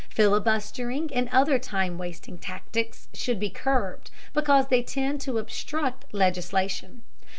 [0.09, 7.03] Filibustering and other time wasting tactics should be curbed, because they tend to obstruct legislation.